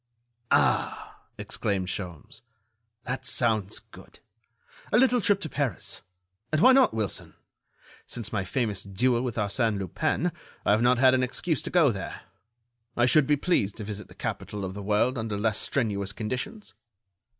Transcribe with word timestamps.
"Ah!" 0.49 1.21
exclaimed 1.37 1.87
Sholmes, 1.87 2.41
"that 3.03 3.23
sounds 3.23 3.77
good... 3.91 4.19
a 4.91 4.97
little 4.97 5.21
trip 5.21 5.39
to 5.41 5.47
Paris... 5.47 6.01
and 6.51 6.59
why 6.59 6.71
not, 6.71 6.91
Wilson? 6.91 7.35
Since 8.07 8.33
my 8.33 8.43
famous 8.43 8.81
duel 8.81 9.21
with 9.21 9.35
Arsène 9.35 9.77
Lupin, 9.77 10.31
I 10.65 10.71
have 10.71 10.81
not 10.81 10.97
had 10.97 11.13
an 11.13 11.21
excuse 11.21 11.61
to 11.61 11.69
go 11.69 11.91
there. 11.91 12.21
I 12.97 13.05
should 13.05 13.27
be 13.27 13.37
pleased 13.37 13.75
to 13.77 13.83
visit 13.83 14.07
the 14.07 14.15
capital 14.15 14.65
of 14.65 14.73
the 14.73 14.81
world 14.81 15.19
under 15.19 15.37
less 15.37 15.59
strenuous 15.59 16.13
conditions." 16.13 16.73